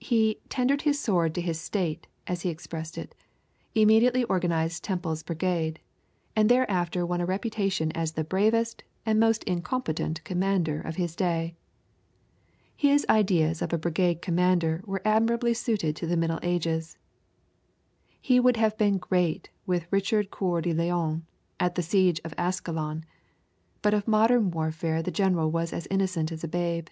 He 0.00 0.38
"tendered 0.48 0.80
his 0.88 0.98
sword 0.98 1.34
to 1.34 1.42
his 1.42 1.60
State," 1.60 2.06
as 2.26 2.40
he 2.40 2.48
expressed 2.48 2.96
it, 2.96 3.14
immediately 3.74 4.24
organized 4.24 4.82
Temple's 4.82 5.22
Brigade, 5.22 5.80
and 6.34 6.48
thereafter 6.48 7.04
won 7.04 7.20
a 7.20 7.26
reputation 7.26 7.92
as 7.92 8.12
the 8.12 8.24
bravest 8.24 8.84
and 9.04 9.20
most 9.20 9.44
incompetent 9.44 10.24
commander 10.24 10.80
of 10.80 10.96
his 10.96 11.14
day. 11.14 11.56
His 12.74 13.04
ideas 13.10 13.60
of 13.60 13.70
a 13.70 13.76
brigade 13.76 14.22
commander 14.22 14.80
were 14.86 15.02
admirably 15.04 15.52
suited 15.52 15.94
to 15.96 16.06
the 16.06 16.16
middle 16.16 16.40
ages. 16.42 16.96
He 18.18 18.40
would 18.40 18.56
have 18.56 18.78
been 18.78 18.96
great 18.96 19.50
with 19.66 19.88
Richard 19.92 20.30
Coeur 20.30 20.62
de 20.62 20.72
Lion 20.72 21.26
at 21.60 21.74
the 21.74 21.82
siege 21.82 22.18
of 22.24 22.32
Ascalon, 22.38 23.04
but 23.82 23.92
of 23.92 24.08
modern 24.08 24.50
warfare 24.52 25.02
the 25.02 25.10
general 25.10 25.50
was 25.50 25.74
as 25.74 25.86
innocent 25.90 26.32
as 26.32 26.42
a 26.42 26.48
babe. 26.48 26.86